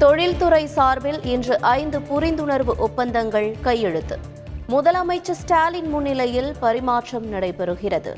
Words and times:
தொழில்துறை 0.00 0.66
சார்பில் 0.66 1.22
இன்று 1.22 1.60
ஐந்து 1.60 1.98
புரிந்துணர்வு 1.98 2.76
ஒப்பந்தங்கள் 2.76 3.56
கையெழுத்து. 3.60 4.18
முதலமைச்சர் 4.68 5.38
ஸ்டாலின் 5.42 5.88
முன்னிலையில் 5.88 6.54
பரிமாற்றம் 6.60 7.32
நடைபெறுகிறது. 7.32 8.12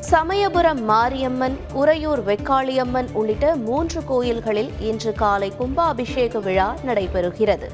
சமயபுரம் 0.00 0.84
மாரியம்மன் 0.84 1.58
உறையூர் 1.72 2.26
வெக்காளியம்மன் 2.26 3.12
உள்ளிட்ட 3.12 3.56
மூன்று 3.56 4.04
கோயில்களில் 4.04 4.70
இன்று 4.78 5.12
காலை 5.12 5.52
கும்பாபிஷேக 5.58 6.38
விழா 6.38 6.74
நடைபெறுகிறது. 6.86 7.68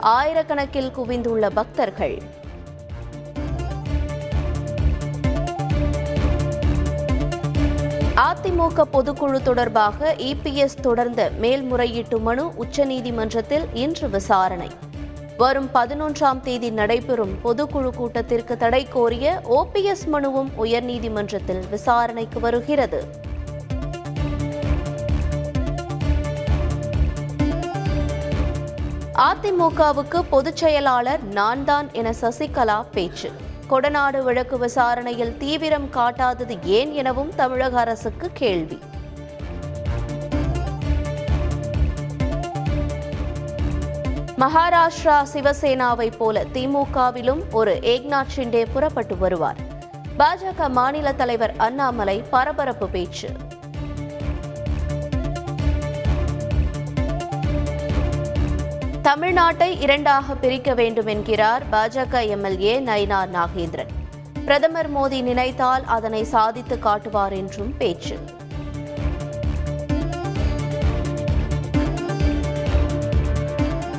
ஆயிரக்கணக்கில் 0.00 0.90
குவிந்துள்ள 0.90 1.50
பக்தர்கள் 1.50 2.22
அதிமுக 8.16 8.84
பொதுக்குழு 8.92 9.42
தொடர்பாக 9.42 10.14
இபிஎஸ் 10.18 10.80
தொடர்ந்த 10.80 11.30
மேல்முறையீட்டு 11.38 12.18
மனு 12.18 12.52
உச்சநீதிமன்றத்தில் 12.58 13.64
இன்று 13.72 14.10
விசாரணை. 14.10 14.70
வரும் 15.36 15.68
பதினொன்றாம் 15.74 16.40
தேதி 16.40 16.70
நடைபெறும் 16.70 17.38
பொதுக்குழு 17.44 17.90
கூட்டத்திற்கு 17.96 18.56
தடை 18.56 18.88
கோரிய 18.88 19.40
ஓபிஎஸ் 19.50 20.04
மனுவும் 20.12 20.50
உயர்நீதிமன்றத்தில் 20.58 21.68
விசாரணைக்கு 21.70 22.40
வருகிறது. 22.40 23.04
அதிமுகவுக்கு 29.14 30.22
பொதுச் 30.30 30.56
செயலாளர் 30.56 31.22
நான் 31.22 31.64
தான் 31.64 31.92
என 31.92 32.14
சசிகலா 32.20 32.84
பேச்சு. 32.92 33.30
கொடநாடு 33.72 34.22
வழக்கு 34.22 34.58
விசாரணையில் 34.58 35.36
தீவிரம் 35.36 35.88
காட்டாதது 35.92 36.58
ஏன் 36.62 36.92
எனவும் 36.92 37.34
தமிழக 37.34 37.78
அரசுக்கு 37.78 38.30
கேள்வி. 38.32 38.78
மகாராஷ்டிரா 44.38 45.26
சிவசேனாவை 45.32 46.12
போல 46.16 46.44
திமுகவிலும் 46.52 47.42
ஒரு 47.50 47.78
ஏக்நாத் 47.82 48.32
ஷிண்டே 48.36 48.66
புறப்பட்டு 48.72 49.18
வருவார். 49.18 49.56
பாஜக 50.18 50.70
மாநில 50.70 51.12
தலைவர் 51.12 51.54
அண்ணாமலை 51.56 52.24
பரபரப்பு 52.30 52.88
பேச்சு. 52.88 53.28
தமிழ்நாட்டை 59.02 59.80
இரண்டாக 59.80 60.34
பிரிக்க 60.34 60.74
வேண்டும் 60.74 61.06
என்கிறார் 61.06 61.62
பாஜக 61.72 62.28
எம்எல்ஏ 62.28 62.80
நயினார் 62.80 63.30
நாகேந்திரன். 63.32 63.90
பிரதமர் 64.44 64.94
மோடி 64.94 65.22
நினைத்தால் 65.22 65.84
அதனை 65.84 66.24
சாதித்து 66.24 66.78
காட்டுவார் 66.78 67.32
என்றும் 67.32 67.76
பேச்சு. 67.76 68.18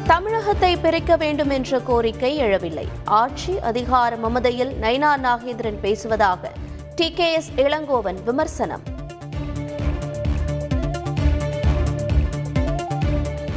தமிழகத்தை 0.08 0.78
பிரிக்க 0.78 1.18
வேண்டும் 1.18 1.50
என்ற 1.50 1.80
கோரிக்கை 1.80 2.42
எழவில்லை. 2.42 2.88
ஆட்சி 3.06 3.59
அதிகார 3.59 4.16
மமதையில் 4.16 4.74
நயினார் 4.81 5.22
நாகேந்திரன் 5.24 5.80
பேசுவதாக 5.81 6.52
டி 6.96 7.12
கே 7.12 7.34
எஸ் 7.34 7.52
இளங்கோவன் 7.56 8.24
விமர்சனம். 8.24 8.92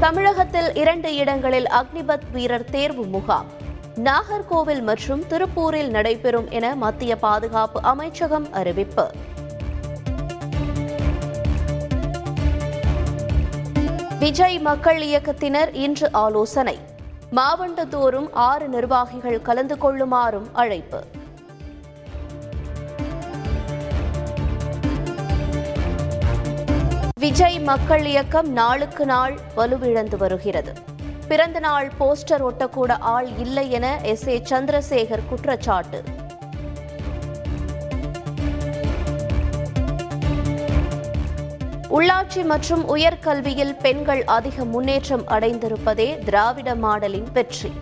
தமிழகத்தில் 0.06 0.74
இரண்டு 0.74 1.14
இடங்களில் 1.14 1.64
அக்னிபத் 1.64 2.30
வீரர் 2.32 2.64
தேர்வு 2.64 3.06
முகாம். 3.06 3.46
நாகர்கோவில் 4.04 4.82
மற்றும் 4.82 5.24
திருப்பூரில் 5.28 5.90
நடைபெறும் 5.90 6.50
என 6.50 6.74
மத்திய 6.74 7.16
பாதுகாப்பு 7.16 7.82
அமைச்சகம் 7.82 8.52
அறிவிப்பு. 8.52 9.10
விஜய் 14.18 14.58
மக்கள் 14.58 15.02
இயக்கத்தினர் 15.02 15.74
இன்று 15.74 16.12
ஆலோசனை. 16.12 16.78
மாவட்டந்தோறும் 17.36 18.28
ஆறு 18.32 18.68
நிர்வாகிகள் 18.68 19.42
கலந்து 19.42 19.76
கொள்ளுமாறும் 19.76 20.46
அழைப்பு. 20.52 21.04
விஜய் 27.26 27.58
மக்கள் 27.58 28.04
இயக்கம் 28.04 28.52
நாளுக்கு 28.52 29.06
நாள் 29.06 29.38
வலுவிழந்து 29.54 30.16
வருகிறது. 30.16 30.72
பிறந்த 31.28 31.58
நாள் 31.58 31.92
போஸ்டர் 32.00 32.40
ஒட்டக்கூட 32.40 32.92
ஆள் 32.98 33.28
இல்லை 33.38 33.70
என 33.70 33.98
எஸ். 34.02 34.26
ஏ. 34.26 34.42
சந்திரசேகர் 34.50 35.28
குற்றச்சாட்டு. 35.28 36.02
உள்ளாட்சி 41.90 42.44
மற்றும் 42.44 42.96
உயர்கல்வியில் 42.96 43.78
பெண்கள் 43.80 44.24
அதிக 44.24 44.64
முன்னேற்றம் 44.64 45.26
அடைந்திருப்பதே 45.26 46.24
திராவிட 46.24 46.74
மாடலின் 46.74 47.32
வெற்றி. 47.32 47.72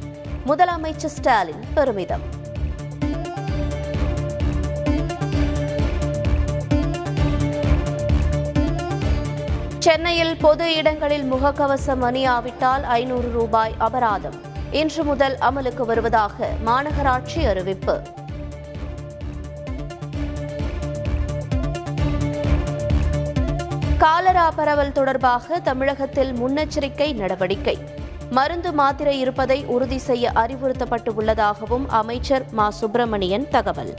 முதலமைச்சர் 0.46 1.06
ஸ்டாலின் 1.06 1.64
பெருமிதம். 1.74 2.42
சென்னையில் 9.84 10.36
பொது 10.36 10.74
இடங்களில் 10.74 11.32
முகக்கவசம் 11.32 12.00
அணியாவிட்டால் 12.00 12.82
ஐநூறு 12.82 13.30
ரூபாய் 13.30 13.74
அபராதம். 13.78 14.34
இன்று 14.70 15.04
முதல் 15.04 15.36
அமலுக்கு 15.40 15.82
வருவதாக 15.82 16.48
மாநகராட்சி 16.66 17.48
அறிவிப்பு. 17.48 18.02
காலரா 23.98 24.50
பரவல் 24.50 24.92
தொடர்பாக 24.92 25.58
தமிழகத்தில் 25.58 26.32
முன்னெச்சரிக்கை 26.32 27.14
நடவடிக்கை. 27.14 27.78
மருந்து 28.30 28.72
மாத்திரை 28.72 29.20
இருப்பதை 29.20 29.64
உறுதி 29.64 29.98
செய்ய 29.98 30.30
அறிவுறுத்தப்பட்டு 30.34 31.08
உள்ளதாகவும் 31.08 31.90
அமைச்சர் 31.90 32.44
மா. 32.50 32.70
சுப்பிரமணியன் 32.70 33.48
தகவல். 33.48 33.94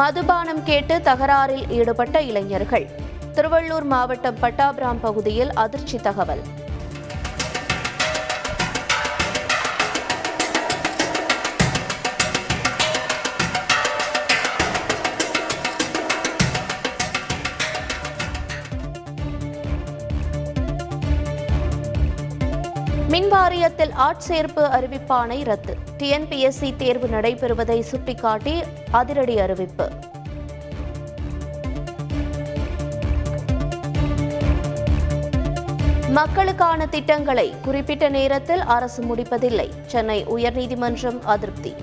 மதுபானம் 0.00 0.62
கேட்டு 0.62 0.98
தகராறில் 0.98 1.68
ஈடுபட்ட 1.68 2.20
இளைஞர்கள். 2.22 2.86
திருவள்ளூர் 3.34 3.84
மாவட்டம் 3.84 4.36
பட்டாபிராம் 4.42 5.00
பகுதியில் 5.00 5.52
அதிர்ச்சி 5.52 5.98
தகவல். 5.98 6.42
மின் 23.08 23.32
வாரியத்தில் 23.32 23.90
ஆட்சேர்ப்பு 23.98 24.64
அறிவிப்பானை 24.76 25.44
ரத்து. 25.44 25.76
டிஎன்பிஎஸ்சி 25.98 26.76
தேர்வு 26.76 27.06
நடைபெறுவதை 27.06 27.80
சுட்டிக்காட்டி 27.80 28.62
அதிரடி 28.90 29.38
அறிவிப்பு. 29.38 29.90
மக்களுக்கான 36.08 36.86
திட்டங்களை 36.86 37.54
குறிப்பிட்ட 37.62 38.08
நேரத்தில் 38.08 38.60
அரசு 38.60 39.02
முடிப்பதில்லை. 39.02 39.70
சென்னை 39.86 40.24
உயர்நீதிமன்றம் 40.26 41.22
அதிருப்தி. 41.22 41.74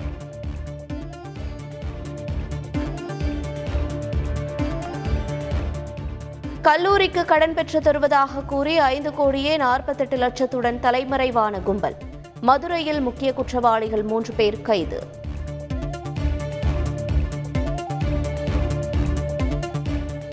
கல்லூரிக்கு 6.66 7.24
கடன் 7.24 7.54
பெற்று 7.54 7.80
தருவதாக 7.80 8.40
கூறி 8.40 8.78
ஐந்து 8.78 9.14
கோடியே 9.14 9.56
நாற்பத்தெட்டு 9.56 10.16
லட்சத்துடன் 10.16 10.78
தலைமறைவான 10.80 11.60
கும்பல். 11.62 11.96
மதுரையில் 12.40 13.00
முக்கிய 13.00 13.32
குற்றவாளிகள் 13.32 14.02
மூன்று 14.02 14.32
பேர் 14.32 14.62
கைது. 14.62 15.00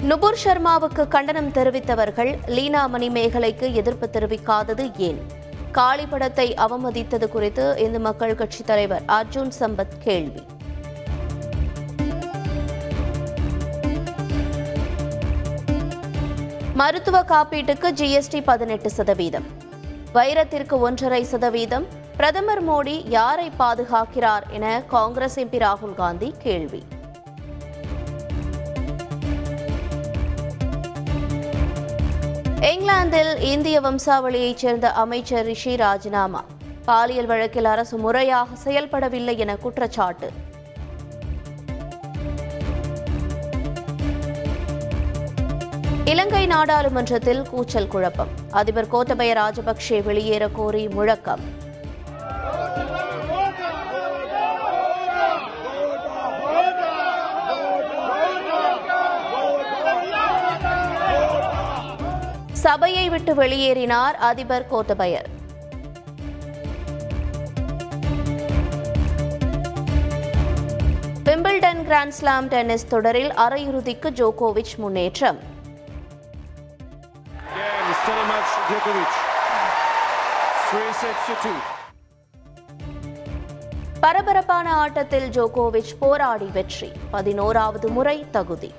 நுபுர் 0.01 0.35
சர்மாவுக்கு 0.35 1.07
கண்டனம் 1.07 1.51
தெரிவித்தவர்கள் 1.51 2.37
லீனா 2.45 2.89
மணிமேகலைக்கு 2.93 3.73
எதிர்ப்பு 3.73 4.09
தெரிவிக்காதது 4.13 4.97
ஏன்? 4.97 5.21
காளி 5.71 6.05
படத்தை 6.05 6.53
அவமதித்தது 6.53 7.27
குறித்து 7.27 7.75
இந்து 7.77 7.99
மக்கள் 7.99 8.35
கட்சித் 8.35 8.67
தலைவர் 8.67 9.01
அர்ஜுன் 9.07 9.51
சம்பத் 9.59 9.97
கேள்வி. 9.99 10.43
மருத்துவ 16.75 17.23
காப்பீட்டுக்கு 17.23 17.91
ஜிஎஸ்டி 17.91 18.41
பதினெட்டு 18.43 18.89
சதவீதம். 18.89 19.43
வைரத்திற்கு 20.13 20.79
ஒன்றரை 20.79 21.23
சதவீதம். 21.23 21.87
பிரதமர் 22.15 22.69
மோடி 22.69 23.09
யாரை 23.09 23.51
பாதுகாக்கிறார் 23.59 24.43
என 24.49 24.83
காங்கிரஸ் 24.87 25.39
எம்பி 25.39 25.59
ராகுல் 25.59 25.93
காந்தி 25.93 26.33
கேள்வி. 26.39 26.83
இங்கிலாந்தில் 32.59 33.41
இந்திய 33.41 33.81
வம்சாவளியைச் 33.81 34.57
சேர்ந்த 34.57 34.91
அமைச்சர் 34.91 35.45
ரிஷி 35.45 35.75
ராஜினாமா. 35.75 36.43
பாலியல் 36.85 37.25
வழக்கில் 37.25 37.65
அரசு 37.65 37.97
முறையாக 37.97 38.55
செயல்படவில்லை 38.63 39.37
என 39.37 39.55
குற்றச்சாட்டு. 39.55 40.31
இலங்கை 46.05 46.45
நாடாளுமன்றத்தில் 46.45 47.41
கூச்சல் 47.49 47.87
குழப்பம். 47.87 48.27
அதிபர் 48.51 48.87
கோத்தபய 48.87 49.33
ராஜபக்சே 49.33 50.03
வெளியேற 50.03 50.47
கோரி 50.47 50.87
முழக்கம். 50.87 51.39
சபையை 62.53 63.09
விட்டு 63.09 63.35
வெளியேறினார் 63.35 64.11
அதிபர் 64.11 64.67
கோத்தபயர். 64.71 65.25
விம்பிள்டன் 71.23 71.81
கிராண்ட்ஸ்லாம் 71.89 72.47
டென்னிஸ் 72.47 72.87
தொடரில் 72.87 73.31
அரையிறுதிக்கு 73.31 74.11
ஜோகோவிச் 74.11 74.75
முன்னேற்றம். 74.75 75.52
Again, 78.05 78.27
match 78.27 78.53
Djokovic. 78.67 79.11
3 80.69 80.93
sets 81.01 81.25
to 81.27 81.35
2. 81.43 81.51
பரபரப்பான 83.99 84.67
ஆட்டத்தில் 84.75 85.27
ஜோகோவிச் 85.29 85.91
போராடி 85.99 86.47
வெற்றி 86.55 86.89
பதினோராவது 87.11 87.89
முறை 87.89 88.15
தகுதி 88.31 88.71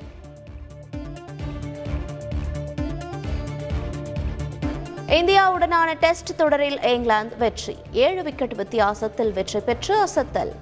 இந்தியாவுடனான 5.19 5.89
டெஸ்ட் 6.05 6.33
தொடரில் 6.37 6.79
இங்கிலாந்து 6.93 7.37
வெற்றி 7.37 7.75
ஏழு 8.07 8.23
விக்கெட் 8.23 8.57
வித்தியாசத்தில் 8.57 9.33
வெற்றி 9.33 9.61
பெற்று 9.61 9.97
அசத்தல் 10.05 10.53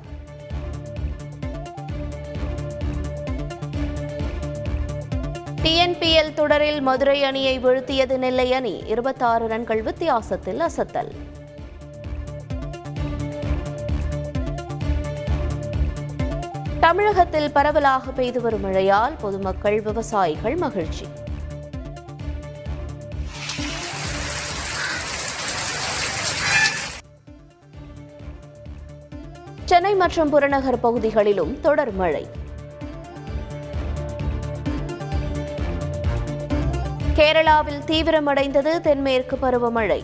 டிஎன்பிஎல் 5.64 6.32
தொடரில் 6.34 6.80
மதுரை 6.80 7.24
அணியை 7.24 7.58
வீழ்த்தியது 7.64 8.16
நெல்லை 8.16 8.52
அணி. 8.52 8.82
இருபத்தாறு 8.86 9.48
ரன்கள் 9.48 9.82
வித்தியாசத்தில் 9.82 10.60
அசத்தல். 10.60 11.10
தமிழகத்தில் 16.80 17.50
பரவலாக 17.52 18.10
பெய்து 18.10 18.40
வரும் 18.40 18.60
மழையால் 18.60 19.16
பொதுமக்கள் 19.20 19.80
விவசாயிகள் 19.80 20.56
மகிழ்ச்சி. 20.56 21.06
சென்னை 29.64 29.94
மற்றும் 29.94 30.28
புறநகர் 30.28 30.80
பகுதிகளிலும் 30.80 31.60
தொடர் 31.60 31.92
மழை. 31.92 32.26
கேரளாவில் 37.16 37.80
தீவிரமடைந்தது 37.86 38.80
தென்மேற்கு 38.80 39.36
பருவமழை. 39.36 40.00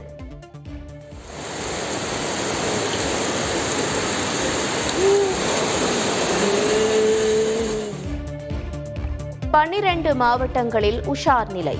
பன்னிரண்டு 9.50 10.14
மாவட்டங்களில் 10.14 11.00
உஷார் 11.04 11.50
நிலை. 11.50 11.78